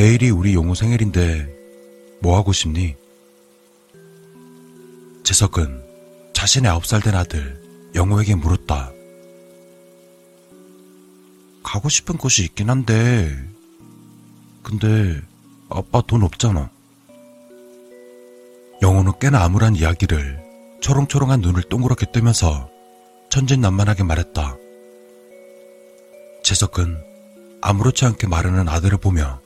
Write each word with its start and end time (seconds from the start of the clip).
내일이 0.00 0.30
우리 0.30 0.54
용우 0.54 0.74
생일인데 0.74 1.46
뭐 2.22 2.38
하고 2.38 2.54
싶니? 2.54 2.96
재석은 5.24 5.84
자신의 6.32 6.70
아홉 6.70 6.86
살된 6.86 7.14
아들 7.14 7.62
영호에게 7.94 8.34
물었다. 8.34 8.92
가고 11.62 11.90
싶은 11.90 12.16
곳이 12.16 12.44
있긴 12.44 12.70
한데, 12.70 13.30
근데 14.62 15.20
아빠 15.68 16.00
돈 16.00 16.22
없잖아. 16.22 16.70
영호는 18.80 19.12
꽤나 19.20 19.44
암울한 19.44 19.76
이야기를 19.76 20.78
초롱초롱한 20.80 21.42
눈을 21.42 21.64
동그랗게 21.64 22.06
뜨면서 22.10 22.70
천진난만하게 23.28 24.04
말했다. 24.04 24.56
재석은 26.42 27.04
아무렇지 27.60 28.06
않게 28.06 28.28
말하는 28.28 28.66
아들을 28.66 28.96
보며 28.96 29.42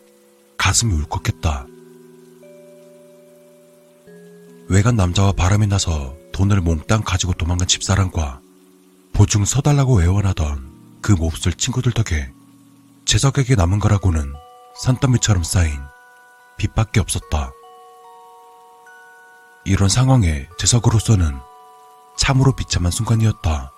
가슴이 0.65 0.95
울컥했다. 0.95 1.67
외간 4.71 4.97
남자와 4.97 5.33
바람이 5.33 5.67
나서 5.67 6.17
돈을 6.33 6.63
몽땅 6.63 7.03
가지고 7.03 7.35
도망간 7.35 7.69
집사람과 7.69 8.41
보증 9.13 9.45
서달라고 9.45 10.03
애원하던 10.03 11.01
그 11.03 11.13
몹쓸 11.13 11.53
친구들 11.53 11.93
덕에 11.93 12.33
재석에게 13.05 13.57
남은 13.57 13.79
거라고는 13.79 14.33
산더미처럼 14.81 15.45
쌓인 15.45 15.79
빚밖에 16.57 16.99
없었다. 16.99 17.53
이런 19.67 19.91
상황에 19.91 20.49
재석으로서는 20.57 21.39
참으로 22.17 22.57
비참한 22.57 22.91
순간이었다. 22.91 23.71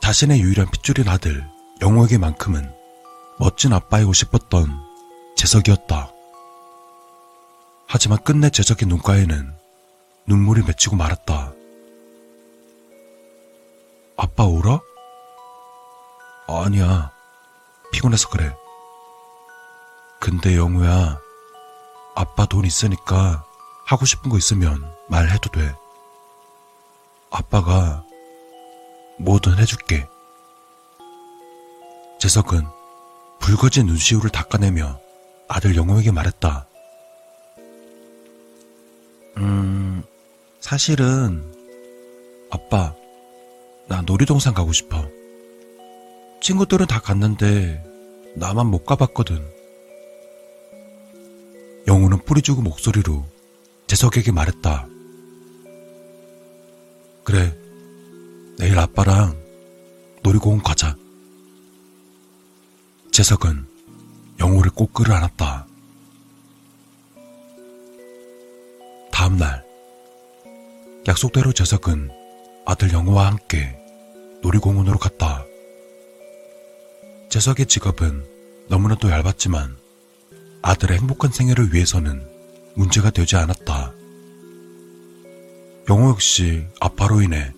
자신의 0.00 0.40
유일한 0.40 0.70
핏줄인 0.70 1.06
아들 1.06 1.46
영호에게만큼은 1.82 2.72
멋진 3.38 3.74
아빠이고 3.74 4.14
싶었던 4.14 4.85
재석이었다. 5.36 6.10
하지만 7.86 8.22
끝내 8.24 8.50
재석의 8.50 8.88
눈가에는 8.88 9.54
눈물이 10.26 10.62
맺히고 10.64 10.96
말았다. 10.96 11.52
아빠 14.16 14.44
울어? 14.44 14.80
아니야. 16.48 17.12
피곤해서 17.92 18.28
그래. 18.30 18.52
근데 20.20 20.56
영우야, 20.56 21.20
아빠 22.14 22.46
돈 22.46 22.64
있으니까 22.64 23.44
하고 23.84 24.04
싶은 24.04 24.30
거 24.30 24.38
있으면 24.38 24.90
말해도 25.08 25.50
돼. 25.50 25.74
아빠가 27.30 28.04
뭐든 29.18 29.58
해줄게. 29.58 30.08
재석은 32.18 32.66
붉어진 33.38 33.86
눈시울을 33.86 34.30
닦아내며 34.30 35.05
아들 35.48 35.76
영호에게 35.76 36.10
말했다. 36.10 36.66
음, 39.38 40.02
사실은 40.60 41.44
아빠, 42.50 42.94
나 43.88 44.02
놀이동산 44.02 44.54
가고 44.54 44.72
싶어. 44.72 45.08
친구들은 46.40 46.86
다 46.86 47.00
갔는데 47.00 47.84
나만 48.34 48.66
못 48.66 48.84
가봤거든. 48.84 49.44
영호는 51.86 52.24
뿌리 52.24 52.42
죽은 52.42 52.64
목소리로 52.64 53.24
재석에게 53.86 54.32
말했다. 54.32 54.88
그래, 57.22 57.56
내일 58.58 58.78
아빠랑 58.78 59.36
놀이공원 60.22 60.62
가자. 60.62 60.96
재석은 63.12 63.75
영호를 64.38 64.70
꼭 64.72 64.92
끌어안았다. 64.92 65.66
다음 69.10 69.38
날, 69.38 69.64
약속대로 71.08 71.52
재석은 71.52 72.10
아들 72.66 72.92
영호와 72.92 73.26
함께 73.26 73.76
놀이공원으로 74.42 74.98
갔다. 74.98 75.44
재석의 77.30 77.66
직업은 77.66 78.24
너무나도 78.68 79.10
얇았지만 79.10 79.76
아들의 80.62 80.98
행복한 80.98 81.30
생애를 81.30 81.72
위해서는 81.72 82.26
문제가 82.74 83.10
되지 83.10 83.36
않았다. 83.36 83.92
영호 85.88 86.10
역시 86.10 86.66
아빠로 86.80 87.22
인해 87.22 87.52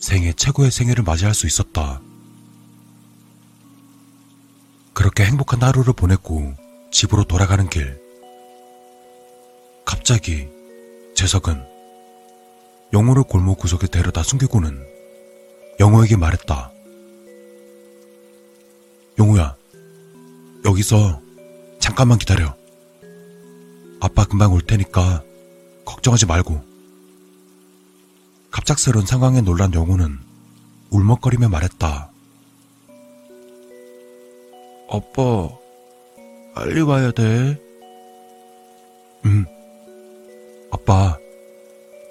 생애 0.00 0.32
최고의 0.32 0.70
생애를 0.70 1.04
맞이할 1.04 1.34
수 1.34 1.46
있었다. 1.46 2.00
그렇게 4.98 5.24
행복한 5.24 5.62
하루를 5.62 5.92
보냈고 5.92 6.54
집으로 6.90 7.22
돌아가는 7.22 7.68
길. 7.68 8.02
갑자기 9.84 10.48
재석은 11.14 11.64
영호를 12.92 13.22
골목 13.22 13.58
구석에 13.58 13.86
데려다 13.86 14.24
숨기고는 14.24 14.84
영호에게 15.78 16.16
말했다. 16.16 16.72
영호야, 19.20 19.54
여기서 20.64 21.22
잠깐만 21.78 22.18
기다려. 22.18 22.56
아빠 24.00 24.24
금방 24.24 24.52
올 24.52 24.62
테니까 24.62 25.22
걱정하지 25.84 26.26
말고. 26.26 26.60
갑작스러운 28.50 29.06
상황에 29.06 29.42
놀란 29.42 29.72
영호는 29.72 30.18
울먹거리며 30.90 31.50
말했다. 31.50 32.07
아빠, 34.90 35.48
빨리 36.54 36.80
와야 36.80 37.10
돼. 37.10 37.60
응. 39.26 39.44
아빠, 40.70 41.18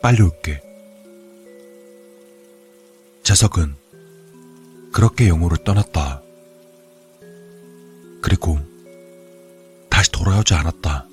빨리 0.01 0.21
올게. 0.21 0.61
재석은 3.23 3.75
그렇게 4.93 5.27
영호를 5.27 5.57
떠났다. 5.63 6.21
그리고 8.21 8.59
다시 9.89 10.11
돌아오지 10.11 10.53
않았다. 10.53 11.07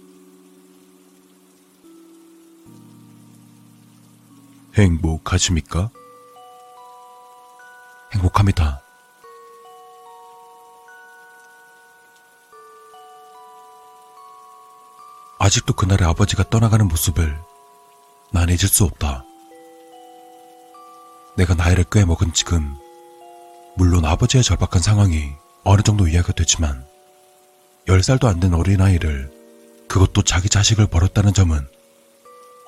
행복하십니까? 4.76 5.91
행복합니다. 8.12 8.84
아직도 15.44 15.75
그날의 15.75 16.09
아버지가 16.09 16.49
떠나가는 16.49 16.88
모습을 16.88 17.38
난 18.32 18.49
잊을 18.49 18.60
수 18.60 18.84
없다. 18.84 19.27
내가 21.37 21.53
나이를 21.53 21.84
꽤 21.93 22.06
먹은 22.06 22.32
지금, 22.32 22.75
물론 23.77 24.06
아버지의 24.06 24.43
절박한 24.43 24.81
상황이 24.81 25.32
어느 25.62 25.82
정도 25.82 26.09
이해가 26.09 26.32
되지만, 26.32 26.87
10살도 27.87 28.25
안 28.25 28.41
된 28.41 28.55
어린아이를, 28.55 29.31
그것도 29.87 30.22
자기 30.22 30.49
자식을 30.49 30.87
버렸다는 30.87 31.34
점은 31.34 31.69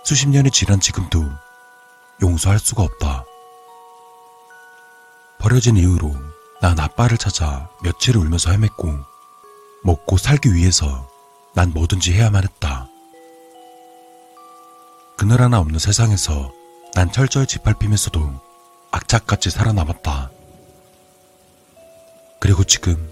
수십 0.05 0.29
년이 0.29 0.51
지난 0.51 0.79
지금도 0.79 1.25
용서할 2.21 2.59
수가 2.59 2.83
없다. 2.83 3.25
버려진 5.39 5.79
이후로 5.79 6.15
난 6.61 6.79
아빠를 6.79 7.17
찾아 7.17 7.71
며칠을 7.83 8.21
울면서 8.21 8.51
헤맸고, 8.51 9.03
먹고 9.83 10.19
살기 10.19 10.53
위해서 10.53 11.06
난 11.57 11.73
뭐든지 11.73 12.13
해야만 12.13 12.45
했다. 12.45 12.87
그늘 15.17 15.41
하나 15.41 15.59
없는 15.59 15.79
세상에서 15.79 16.53
난 16.95 17.11
철저히 17.11 17.47
짓밟히면서도 17.47 18.31
악착같이 18.91 19.49
살아남았다. 19.49 20.31
그리고 22.41 22.63
지금, 22.63 23.11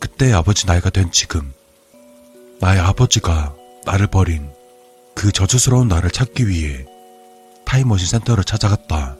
그때의 0.00 0.34
아버지 0.34 0.66
나이가 0.66 0.90
된 0.90 1.12
지금, 1.12 1.54
나의 2.60 2.80
아버지가 2.80 3.54
나를 3.84 4.08
버린 4.08 4.50
그 5.14 5.30
저주스러운 5.30 5.86
나를 5.86 6.10
찾기 6.10 6.48
위해 6.48 6.84
타임머신 7.64 8.08
센터를 8.08 8.42
찾아갔다. 8.42 9.16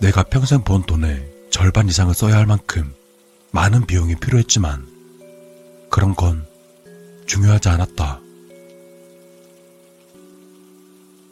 내가 0.00 0.24
평생 0.24 0.64
번 0.64 0.82
돈의 0.82 1.24
절반 1.52 1.88
이상을 1.88 2.12
써야 2.14 2.36
할 2.36 2.46
만큼 2.46 2.92
많은 3.52 3.86
비용이 3.86 4.16
필요했지만 4.16 4.99
그런 5.90 6.14
건 6.14 6.46
중요하지 7.26 7.68
않았다. 7.68 8.20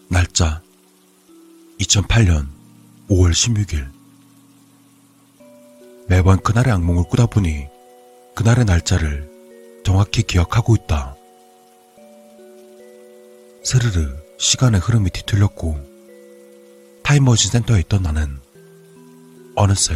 날짜 0.09 0.61
2008년 1.81 2.49
5월 3.09 3.31
16일 3.31 3.89
매번 6.09 6.41
그날의 6.41 6.73
악몽을 6.73 7.05
꾸다 7.05 7.27
보니 7.27 7.69
그날의 8.35 8.65
날짜를 8.65 9.31
정확히 9.85 10.23
기억하고 10.23 10.75
있다. 10.75 11.15
스르르 13.63 14.17
시간의 14.39 14.81
흐름이 14.81 15.11
뒤틀렸고 15.11 15.79
타임머신 17.05 17.51
센터에 17.53 17.81
있던 17.81 18.03
나는 18.03 18.39
어느새 19.55 19.95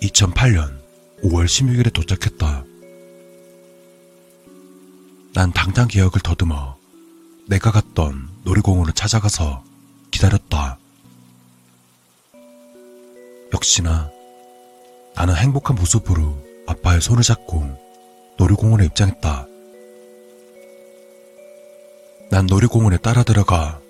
2008년 0.00 0.80
5월 1.24 1.44
16일에 1.44 1.92
도착했다. 1.92 2.71
난 5.34 5.50
당장 5.50 5.88
기억을 5.88 6.20
더듬어 6.22 6.76
내가 7.48 7.70
갔던 7.70 8.28
놀이공원을 8.44 8.92
찾아가서 8.92 9.64
기다렸다. 10.10 10.76
역시나 13.54 14.10
나는 15.14 15.34
행복한 15.34 15.74
모습으로 15.76 16.36
아빠의 16.66 17.00
손을 17.00 17.22
잡고 17.22 17.64
놀이공원에 18.36 18.84
입장했다. 18.84 19.46
난 22.30 22.46
놀이공원에 22.46 22.98
따라 22.98 23.22
들어가 23.22 23.80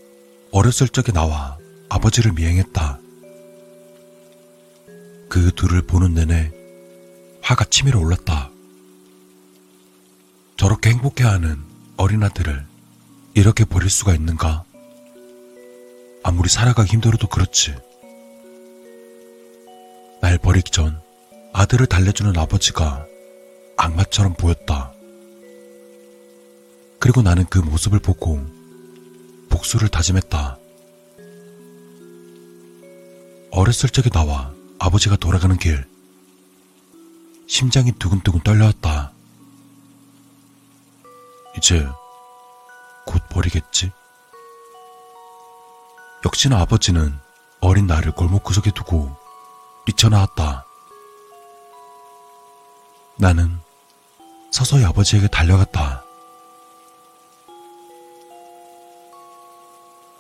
어렸을 0.53 0.89
적에 0.89 1.11
나와 1.11 1.59
아버지를 1.89 2.33
미행했다. 2.35 3.01
그 5.29 5.51
둘을 5.57 5.83
보는 5.83 6.15
내내 6.15 6.53
화가 7.41 7.65
치밀어 7.65 7.99
올랐다. 7.99 8.52
저렇게 10.83 10.91
행복해하는 10.91 11.63
어린아들을 11.97 12.67
이렇게 13.35 13.65
버릴 13.65 13.89
수가 13.89 14.15
있는가? 14.15 14.65
아무리 16.25 16.49
살아가기 16.49 16.91
힘들어도 16.93 17.29
그렇지. 17.29 17.75
날 20.21 20.39
버리기 20.39 20.73
전 20.73 21.01
아들을 21.53 21.87
달래주는 21.87 22.37
아버지가 22.37 23.07
악마처럼 23.77 24.35
보였다. 24.35 24.93
그리고 26.99 27.23
나는 27.23 27.45
그 27.47 27.59
모습을 27.59 28.01
보고 28.01 28.45
복수를 29.51 29.89
다짐했다. 29.89 30.59
어렸을 33.53 33.89
적에 33.89 34.11
나와 34.11 34.53
아버지가 34.81 35.17
돌아가는 35.17 35.57
길. 35.59 35.85
심장이 37.47 37.93
두근두근 37.93 38.41
떨려왔다. 38.41 39.13
이제 41.63 41.89
곧 43.07 43.23
버리겠지? 43.29 43.93
역시나 46.27 46.61
아버지는 46.61 47.17
어린 47.61 47.87
나를 47.87 48.11
골목구석에 48.11 48.73
두고 48.73 49.17
뛰쳐나왔다. 49.87 50.67
나는 53.17 53.61
서서히 54.51 54.85
아버지에게 54.85 55.29
달려갔다. 55.29 56.03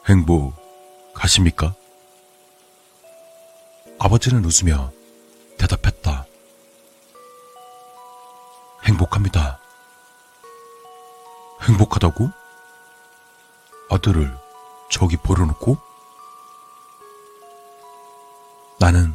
행복 0.08 0.54
가십니까? 1.12 1.74
아버지는 3.98 4.44
웃으며 4.44 4.92
대답했다. 5.58 6.24
행복합니다. 8.84 9.61
행복하다고? 11.68 12.30
아들을 13.90 14.36
저기 14.90 15.16
버려놓고? 15.16 15.76
나는 18.80 19.14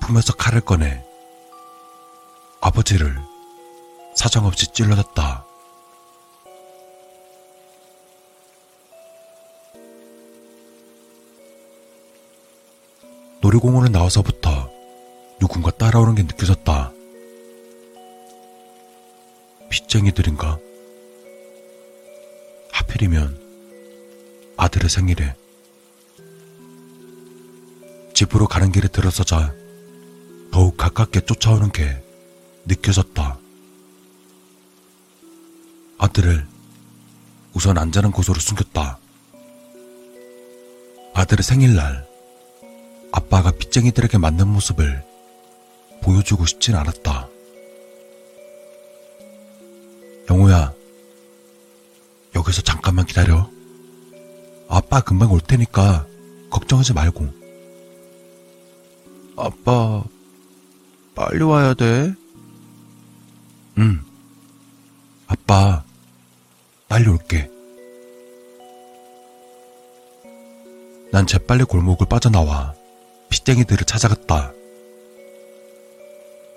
품에서 0.00 0.32
칼을 0.34 0.62
꺼내 0.62 1.04
아버지를 2.60 3.20
사정없이 4.16 4.72
찔러댔다. 4.72 5.44
놀이공원을 13.42 13.90
나와서부터 13.90 14.70
누군가 15.38 15.70
따라오는 15.70 16.14
게 16.14 16.22
느껴졌다. 16.22 16.92
빚쟁이들인가? 19.70 20.58
하필이면 23.00 23.40
아들의 24.58 24.90
생일에 24.90 25.34
집으로 28.14 28.46
가는 28.46 28.70
길에 28.70 28.88
들어서자 28.88 29.54
더욱 30.52 30.76
가깝게 30.76 31.24
쫓아오는 31.24 31.72
게 31.72 32.02
느껴졌다. 32.66 33.38
아들을 35.98 36.46
우선 37.54 37.78
안전한 37.78 38.12
곳으로 38.12 38.38
숨겼다. 38.38 38.98
아들의 41.14 41.42
생일날 41.42 42.06
아빠가 43.12 43.50
빚쟁이들에게 43.50 44.18
맞는 44.18 44.46
모습을 44.46 45.02
보여주고 46.02 46.44
싶진 46.44 46.74
않았다. 46.74 47.29
여기서 52.50 52.62
잠깐만 52.62 53.06
기다려. 53.06 53.48
아빠 54.68 55.00
금방 55.00 55.30
올 55.30 55.40
테니까 55.40 56.06
걱정하지 56.50 56.92
말고. 56.94 57.28
아빠, 59.36 60.02
빨리 61.14 61.42
와야 61.44 61.74
돼. 61.74 62.12
응. 63.78 64.00
아빠, 65.28 65.84
빨리 66.88 67.08
올게. 67.08 67.48
난 71.12 71.26
재빨리 71.26 71.64
골목을 71.64 72.06
빠져나와 72.08 72.74
빚쟁이들을 73.28 73.84
찾아갔다. 73.84 74.52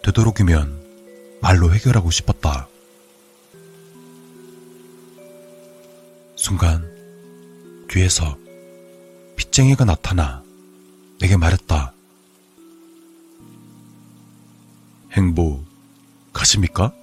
되도록이면 0.04 1.40
말로 1.40 1.72
해결하고 1.72 2.10
싶었다. 2.10 2.68
순간 6.44 6.84
뒤에서 7.88 8.38
빚쟁이가 9.38 9.86
나타나 9.86 10.44
내게 11.22 11.38
말했다. 11.38 11.94
행복 15.14 15.64
가십니까? 16.34 16.94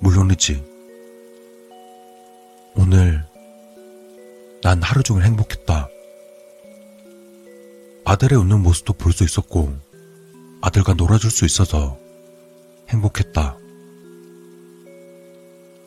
물론이지. 0.00 0.62
오늘 2.74 3.24
난 4.62 4.82
하루 4.82 5.02
종일 5.02 5.24
행복했다. 5.24 5.88
아들의 8.04 8.38
웃는 8.38 8.60
모습도 8.62 8.92
볼 8.92 9.14
수 9.14 9.24
있었고 9.24 9.74
아들과 10.60 10.92
놀아줄 10.92 11.30
수 11.30 11.46
있어서 11.46 11.96
행복했다. 12.90 13.61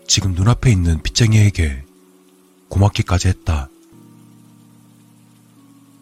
지금 0.08 0.34
눈앞에 0.34 0.72
있는 0.72 1.02
빚쟁이에게 1.02 1.84
고맙기까지 2.70 3.28
했다. 3.30 3.70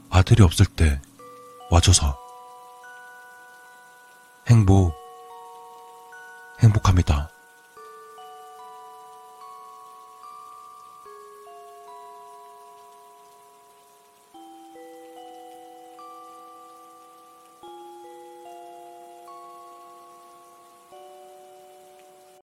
아들이 0.10 0.43
없을 0.43 0.65
때 0.65 1.01
와줘서 1.72 2.17
행복, 4.48 4.93
행복합니다. 6.62 7.29